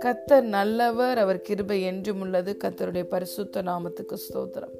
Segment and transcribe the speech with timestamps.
[0.00, 2.56] கத்தர் நல்லவர் அவர் கிருபை என்றும் உள்ளது.
[2.64, 4.72] கத்தருடைய பரிசுத்த நாமத்துக்கு ஸ்தோத்திரம்.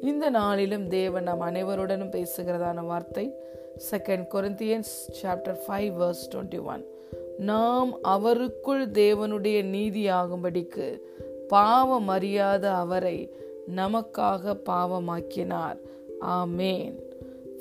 [0.00, 3.34] இந்த நாளிலும் தேவன் நாம் அனைவருடனும் பேசுகிறதான வார்த்தை
[3.90, 6.86] second Corinthians chapter five verse twenty one
[7.38, 11.00] நாம் அவருக்குள் தேவனுடைய நீதி ஆகும்படிக்கு
[11.48, 13.34] பாவம் அறியாத அவரை
[13.76, 15.78] நமக்காக பாவமாக்கினார்.
[16.20, 16.94] ஆமேன்.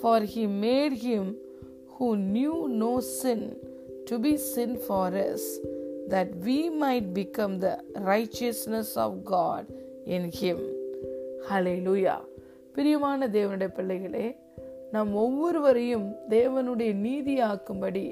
[0.02, 1.46] For he made him
[1.98, 3.42] who knew no sin
[4.08, 5.44] to be sin for us,
[6.08, 7.76] that we might become the
[8.12, 9.64] righteousness of God
[10.08, 10.60] in him.
[11.50, 12.20] Hallelujah.
[12.76, 14.26] பிரியமான தேவனுடைய பிள்ளைகளே
[14.92, 18.04] நாம் ஒவ்வொருவரையும் தேவனுடைய நீதியாக்கும்படி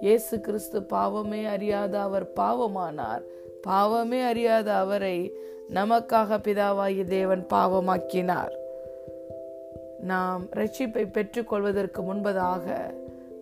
[0.00, 3.24] இயேசு கிறிஸ்து பாவமே அறியாத அவர் பாவமானார்
[3.62, 5.16] பாவமே அறியாத அவரை
[5.74, 8.54] நமக்காக பிதாவாகிய தேவன் பாவமாக்கினார்
[10.02, 12.66] நாம் ரட்சிப்பை பெற்றுக்கொள்வதற்கு முன்பதாக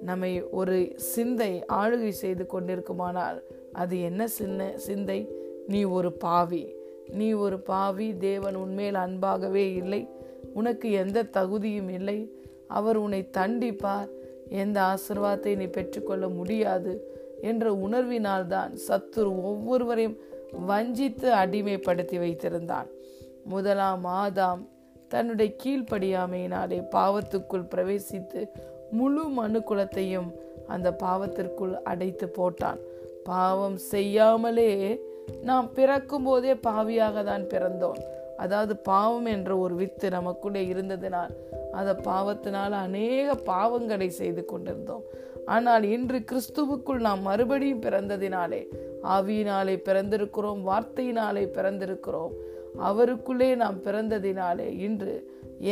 [0.02, 3.40] நம்மை ஒரு சிந்தை ஆளுகை செய்து கொண்டிருக்குமானால்
[3.72, 5.28] அது என்ன சின்ன சிந்தை?
[5.66, 6.74] நீ ஒரு பாவி.
[7.08, 10.08] நீ ஒரு பாவி தேவன் உண்மையில் அன்பாகவே இல்லை.
[10.54, 12.32] உனக்கு எந்த தகுதியும் இல்லை.
[12.68, 14.08] அவர் உன்னை தண்டிப்பார்.
[14.48, 16.92] எந்த ஆசிர்வாதத்தை நீ பெற்றுக்கொள்ள முடியாது
[17.42, 20.16] என்ற உணர்வினால்தான் சத்துரு ஒவ்வொருவரையும்
[20.66, 22.88] வஞ்சித்து அடிமைப்படுத்தி வைத்திருந்தான்.
[23.44, 24.68] முதலாம் ஆதாம்
[25.08, 28.46] தன்னுடைய கீழ்ப்படியாமையினாலே பாவத்துக்குள் பிரவேசித்து
[28.92, 30.30] முழு மனு குலத்தையும்
[30.66, 32.80] அந்த பாவத்திற்குள் அடைத்து போட்டான்.
[33.24, 34.70] பாவம் செய்யாமலே
[35.42, 38.00] நாம் பிறக்கும் போதே பாவியாக தான் பிறந்தோம்.
[38.36, 41.32] அதாவது பாவம் என்ற ஒரு வித்து நமக்குள்ளே இருந்ததினால்
[41.72, 45.04] அந்த பாவத்தினால் அநேக பாவங்களை செய்து கொண்டிருந்தோம்.
[45.44, 48.62] ஆனால் இன்று கிறிஸ்துவுக்குள் நாம் மறுபடியும் பிறந்ததினாலே
[49.14, 52.34] ஆவியினாலே பிறந்திருக்கிறோம் வார்த்தையினாலே பிறந்திருக்கிறோம்.
[52.88, 55.14] அவருக்குள்ளே நாம் பிறந்ததினாலே இன்று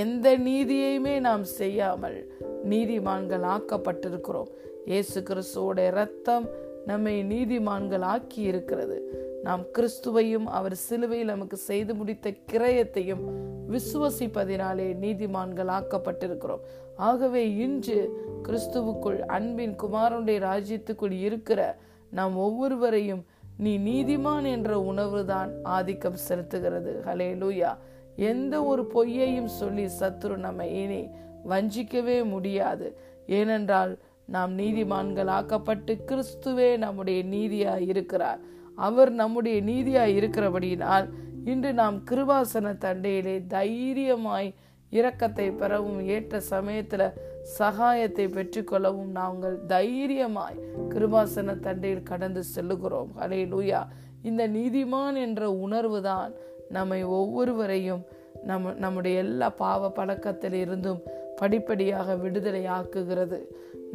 [0.02, 2.18] எந்த நீதியையுமே நாம் செய்யாமல்
[2.64, 4.46] நீதிமான்கள் ஆக்கப்பட்டிருக்கிறோம்
[4.84, 6.48] இயேசு கிறிஸ்துவோட ரத்தம்
[6.86, 13.24] நம்மை நீதிமான்கள் ஆக்கி இருக்கிறது நாம் கிறிஸ்துவையும் அவர் சிலுவையில் நமக்கு செய்து முடித்த கிரயத்தையும்
[13.68, 16.60] விசுவசிப்பதினாலே நீதிமான்கள் ஆக்கப்பட்டிருக்கிறோம்
[16.96, 21.78] ஆகவே இன்று கிறிஸ்துவுக்குள் அன்பின் குமாரனுடைய ராஜ்யத்துக்குள் இருக்கிற
[22.10, 23.24] நாம் ஒவ்வொருவரையும்
[23.58, 26.92] நீ நீதிமான் என்ற உணர்வுதான் ஆதிக்கம் செலுத்துகிறது.
[27.06, 27.76] ஹலே லூயா
[28.16, 31.08] எந்த ஒரு பொய்யையும் சொல்லி சத்துரு நம்ம இனி
[31.48, 32.98] வஞ்சிக்கவே முடியாது.
[33.26, 38.40] ஏனென்றால் நாம் நீதிமான்கள் ஆக்கப்பட்டு கிறிஸ்துவே நம்முடைய நீதியாய் இருக்கிறார்.
[38.74, 41.08] அவர் நம்முடைய நீதியாய் இருக்கிறபடியினால்
[41.44, 44.54] இன்று நாம் கிருபாசன தண்டையிலே தைரியமாய்
[44.92, 47.12] இரக்கத்தை பெறவும் ஏற்ற சமயத்துல
[47.58, 50.56] சகாயத்தை பெற்றுக்கொள்ளவும் நாங்கள் தைரியமாய்
[50.88, 53.10] கிருபாசன தண்டையில் கடந்து செல்லுகிறோம்.
[53.20, 53.82] ஹலே லூயா
[54.22, 56.32] இந்த நீதிமான் என்ற உணர்வு தான்
[56.68, 58.02] நம்மை ஒவ்வொருவரையும்
[58.44, 61.00] நம்ம நம்முடைய எல்லா பாவ பழக்கத்தில் இருந்தும்
[61.40, 63.38] படிப்படியாக விடுதலை ஆக்குகிறது.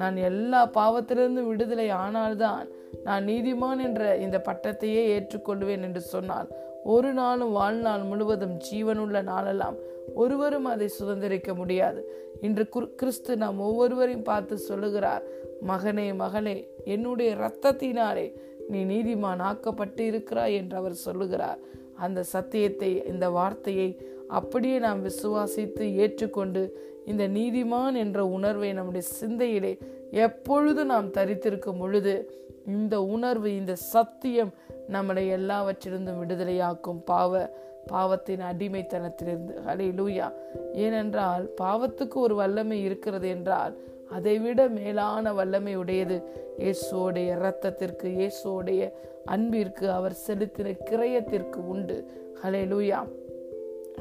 [0.02, 2.66] நான் எல்லா பாவத்திலிருந்தும் விடுதலை ஆனால்தான்
[3.08, 6.50] நான் நீதிமான் என்ற இந்த பட்டத்தையே ஏற்றுக்கொள்வேன் என்று சொன்னால்
[6.94, 9.78] ஒரு நாளும் வாழ்நாள் முழுவதும் ஜீவனுள்ள நாளெல்லாம்
[10.16, 12.02] ஒருவரும் அதை சுதந்திரிக்க முடியாது.
[12.42, 12.64] இன்று
[12.96, 15.24] கிறிஸ்து நாம் ஒவ்வொருவரையும் பார்த்து சொல்லுகிறார்
[15.68, 16.58] மகனே மகளே
[16.94, 18.28] என்னுடைய இரத்தத்தினாலே
[18.72, 21.60] நீ நீதிமான் ஆக்கப்பட்டு இருக்கிறாய் என்று அவர் சொல்லுகிறார்.
[22.06, 23.90] அந்த சத்தியத்தை இந்த வார்த்தையை
[24.28, 29.80] அப்படியே நாம் விசுவாசித்து ஏற்றுக்கொண்டு இந்த நீதிமான் என்ற உணர்வை நம்முடைய சிந்தையிலே
[30.12, 34.54] எப்பொழுது நாம் தரித்திருக்கும் பொழுது இந்த உணர்வு இந்த சத்தியம்
[34.92, 37.50] நம்மளை எல்லாவற்றிலிருந்தும் விடுதலையாக்கும் பாவ
[37.88, 39.54] பாவத்தின் அடிமைத்தனத்திலிருந்து.
[39.68, 40.34] அலே லூயா
[40.74, 43.78] ஏனென்றால் பாவத்துக்கு ஒரு வல்லமை இருக்கிறது என்றால்
[44.10, 46.24] அதைவிட மேலான வல்லமை உடையது
[46.60, 48.92] இயேசுவோடைய இரத்தத்திற்கு இயேசுவோடைய
[49.26, 52.12] அன்பிற்கு அவர் செலுத்தின கிரயத்திற்கு உண்டு.
[52.44, 53.08] ஹலே லூயா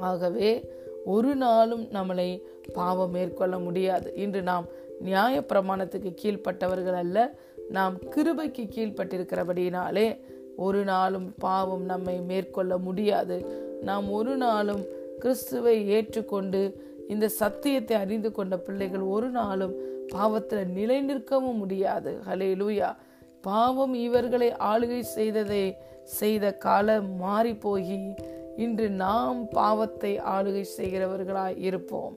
[0.01, 0.71] ஆகவே
[1.05, 4.13] ஒரு நாளும் நம்மளை பாவம் மேற்கொள்ள முடியாது.
[4.17, 4.67] இன்று நாம்
[5.01, 7.35] நியாய பிரமாணத்துக்கு கீழ்ப்பட்டவர்கள் அல்ல
[7.71, 10.19] நாம் கிருபைக்கு கீழ்ப்பட்டிருக்கிறபடினாலே
[10.57, 13.47] ஒரு நாளும் பாவம் நம்மை மேற்கொள்ள முடியாது.
[13.83, 14.85] நாம் ஒரு நாளும்
[15.19, 19.75] கிறிஸ்துவை ஏற்றுக்கொண்டு இந்த சத்தியத்தை அறிந்து கொண்ட பிள்ளைகள் ஒரு நாளும்
[20.09, 22.21] பாவத்தில் நிலை நிற்கவும் முடியாது.
[22.29, 22.97] ஹலே லூயா
[23.41, 28.15] பாவம் இவர்களை ஆளுகை செய்ததை செய்த காலம் மாறி போகி
[28.57, 32.17] இன்று நாம் பாவத்தை ஆளுகை செய்கிறவர்களாய் இருப்போம்.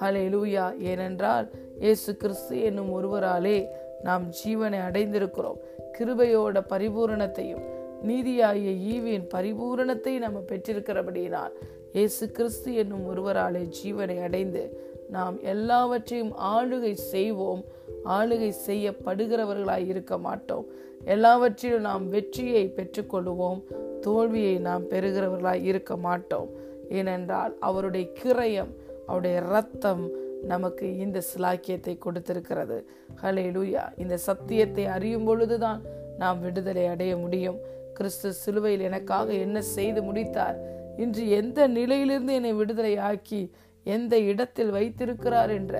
[0.00, 3.66] ஹலே லூயா ஏனென்றால் இயேசு கிறிஸ்து என்னும் ஒருவராலே
[4.02, 5.58] நாம் ஜீவனை அடைந்திருக்கிறோம்.
[5.98, 7.64] கிருபையோட பரிபூரணத்தையும்
[8.02, 11.54] நீதியாகிய ஈவியின் பரிபூரணத்தை நம்ம பெற்றிருக்கிறபடியினால்
[11.92, 17.64] இயேசு கிறிஸ்து என்னும் ஒருவராலே ஜீவனை அடைந்து நாம் எல்லாவற்றையும் ஆளுகை செய்வோம்.
[18.04, 20.66] ஆளுகை செய்யப்படுகிறவர்களாய் இருக்க மாட்டோம்.
[21.06, 23.60] எல்லாவற்றிலும் நாம் வெற்றியை பெற்றுக்கொள்வோம்
[24.02, 26.48] தோல்வியை நாம் பெறுகிறவர்களாய் இருக்க மாட்டோம்.
[26.88, 28.72] ஏனென்றால் அவருடைய கிரயம்
[29.06, 30.04] அவருடைய ரத்தம்
[30.44, 32.76] நமக்கு இந்த சிலாக்கியத்தை கொடுத்திருக்கிறது.
[33.22, 35.80] ஹலே லூயா இந்த சத்தியத்தை அறியும் பொழுதுதான்
[36.18, 37.58] நாம் விடுதலை அடைய முடியும்.
[37.94, 40.56] கிறிஸ்து சிலுவையில் எனக்காக என்ன செய்து முடித்தார்?
[40.96, 43.40] இன்று எந்த நிலையிலிருந்து என்னை விடுதலை ஆக்கி
[43.86, 45.74] எந்த இடத்தில் வைத்திருக்கிறார் என்ற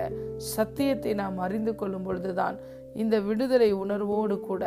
[0.54, 2.56] சத்தியத்தை நாம் அறிந்து கொள்ளும் பொழுதுதான்
[2.94, 4.64] இந்த விடுதலை உணர்வோடு கூட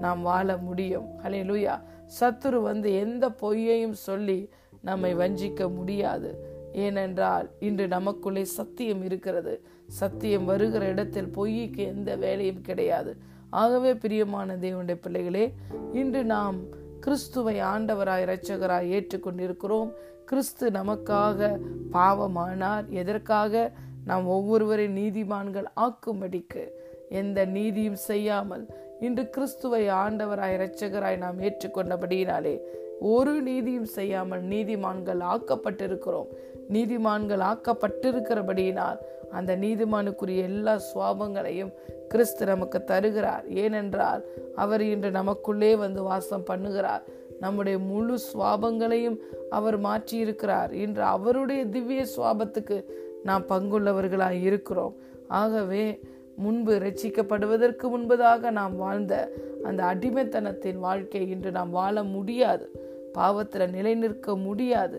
[0.00, 1.06] நாம் வாழ முடியும்.
[1.22, 1.80] ஹலே
[2.20, 4.48] சத்துரு வந்து எந்த பொய்யையும் சொல்லி
[4.80, 6.58] நம்மை வஞ்சிக்க முடியாது.
[6.72, 9.62] ஏனென்றால் இன்று நமக்குள்ளே சத்தியம் இருக்கிறது.
[9.86, 13.16] சத்தியம் வருகிற இடத்தில் பொய்க்கு எந்த வேலையும் கிடையாது.
[13.50, 15.54] ஆகவே பிரியமான தேவனுடைய பிள்ளைகளே
[15.92, 16.56] இன்று நாம்
[17.00, 19.92] கிறிஸ்துவை ஆண்டவராய் இரட்சகராய் ஏற்றுக்கொண்டிருக்கிறோம்.
[20.24, 21.58] கிறிஸ்து நமக்காக
[21.92, 22.88] பாவமானார்.
[22.88, 23.72] எதற்காக?
[24.04, 26.68] நாம் ஒவ்வொருவரை நீதிமான்கள் ஆக்கும்படிக்கு.
[27.10, 28.66] எந்த நீதியும் செய்யாமல்
[29.00, 32.60] இன்று கிறிஸ்துவை ஆண்டவராய் இரட்சகராய் நாம் ஏற்றுக்கொண்டபடியினாலே
[33.00, 36.26] ஒரு நீதியும் செய்யாமல் நீதிமான்கள் ஆக்கப்பட்டிருக்கிறோம்.
[36.72, 38.98] நீதிமான்கள் ஆக்கப்பட்டிருக்கிறபடியினால்
[39.30, 41.72] அந்த நீதிமானுக்குரிய எல்லா சுவாபங்களையும்
[42.08, 43.48] கிறிஸ்து நமக்கு தருகிறார்.
[43.48, 44.24] ஏனென்றால்
[44.56, 47.02] அவர் இன்று நமக்குள்ளே வந்து வாசம் பண்ணுகிறார்.
[47.40, 49.18] நம்முடைய முழு சுவாபங்களையும்
[49.50, 50.72] அவர் மாற்றியிருக்கிறார்.
[50.72, 52.84] இன்று அவருடைய திவ்ய சுவாபத்துக்கு
[53.22, 54.96] நாம் பங்குள்ளவர்களாக இருக்கிறோம்.
[55.28, 56.00] ஆகவே
[56.40, 59.32] முன்பு ரட்சிக்கப்படுவதற்கு முன்பதாக நாம் வாழ்ந்த
[59.62, 62.70] அந்த அடிமைத்தனத்தின் வாழ்க்கை இன்று நாம் வாழ முடியாது.
[63.12, 64.98] பாவத்தில் நிலை நிற்க முடியாது.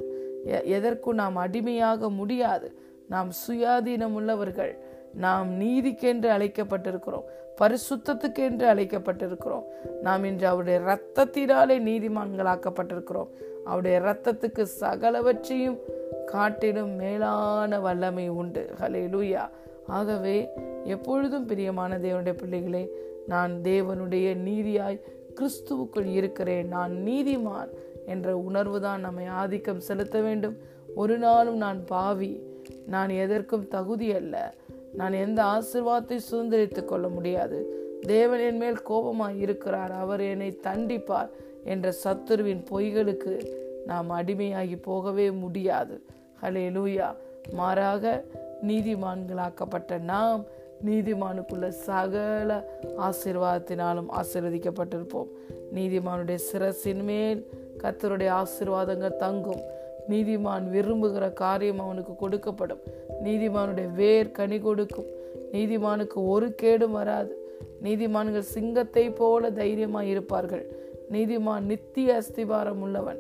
[0.64, 2.74] எதற்கும் நாம் அடிமையாக முடியாது.
[3.10, 4.78] நாம் சுயாதீனம் உள்ளவர்கள்
[5.14, 7.24] நாம் நீதிக்கென்று அழைக்கப்பட்டிருக்கிறோம்.
[7.62, 9.64] பரிசுத்தத்துக்கென்று அழைக்கப்பட்டிருக்கிறோம்.
[10.02, 13.28] நாம் இன்று அவருடைய இரத்தத்தினாலே நீதிமான்களாக்கப்பட்டிருக்கிறோம்.
[13.66, 15.78] அவருடைய இரத்தத்துக்கு சகலவற்றையும்
[16.26, 18.70] காட்டிலும் மேலான வல்லமை உண்டு.
[18.82, 19.50] ஹலே லூயா
[19.88, 20.50] ஆகவே
[20.84, 22.92] எப்பொழுதும் பிரியமான தேவனுடைய பிள்ளைகளே
[23.28, 25.02] நான் தேவனுடைய நீதியாய்
[25.36, 26.68] கிறிஸ்துவுக்குள் இருக்கிறேன்.
[26.68, 27.70] நான் நீதிமான்
[28.06, 30.58] என்ற உணர்வு தான் நம்மை ஆதிக்கம் செலுத்த வேண்டும்.
[30.96, 32.42] ஒரு நாளும் நான் பாவி.
[32.86, 34.54] நான் எதற்கும் தகுதி அல்ல.
[34.94, 37.90] நான் எந்த ஆசிர்வாதத்தை சுதந்திரித்துக் கொள்ள முடியாது.
[38.02, 39.92] தேவன் என் மேல் கோபமாய் இருக்கிறார்.
[39.92, 41.30] அவர் என்னை தண்டிப்பார்
[41.64, 43.46] என்ற சத்துருவின் பொய்களுக்கு
[43.86, 46.02] நாம் அடிமையாகி போகவே முடியாது.
[46.42, 47.16] ஹலே லூயா
[47.54, 48.24] மாறாக
[48.68, 50.46] நீதிமான்களாக்கப்பட்ட நாம்
[50.86, 55.28] நீதிமானுக்குள்ள சகல ஆசீர்வாதத்தினாலும் ஆசிர்வதிக்கப்பட்டிருப்போம்.
[55.76, 59.62] நீதிமானுடைய சிரசின் மேல் கத்தருடைய ஆசீர்வாதங்கள் தங்கும்.
[60.10, 62.80] நீதிமான் விரும்புகிற காரியம் அவனுக்கு கொடுக்கப்படும்.
[63.24, 65.06] நீதிமானுடைய வேர் கனி கொடுக்கும்.
[65.52, 67.36] நீதிமானுக்கு ஒரு கேடும் வராது.
[67.84, 70.66] நீதிமான்கள் சிங்கத்தை போல தைரியமாய் இருப்பார்கள்.
[71.12, 73.20] நீதிமான் நித்திய அஸ்திபாரம் உள்ளவன்.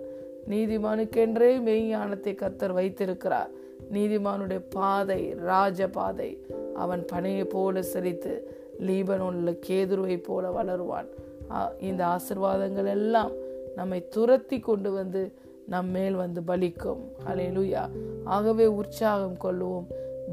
[0.50, 3.50] நீதிமானுக்கென்றே மெய்ஞானத்தை கத்தர் வைத்திருக்கிறார்.
[3.92, 6.46] நீதிமானுடைய பாதை ராஜ பாதை
[6.76, 11.08] அவன் பனையை போல செழித்து லீபனோன்ல கேதுருவை போல வளருவான்.
[11.80, 13.32] இந்த ஆசிர்வாதங்கள் எல்லாம்
[13.76, 15.34] நம்மை துரத்தி கொண்டு வந்து
[15.68, 17.02] நம் மேல் வந்து பலிக்கும்.
[17.26, 17.90] அலையலுயா
[18.24, 19.86] ஆகவே உற்சாகம் கொள்ளுவோம்.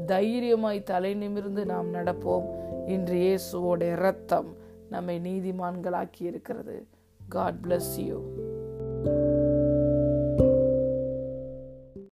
[0.05, 2.47] தைரியமாய் தலை நிமிர்ந்து நாம் நடப்போம்.
[2.87, 4.55] இன்று இயேசுவோட ரத்தம்
[4.89, 6.85] நம்மை நீதிமான்களாக்கி இருக்கிறது
[7.29, 8.21] காட் பிளஸ் யூ